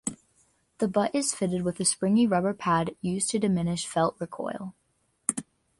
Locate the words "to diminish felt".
3.29-4.15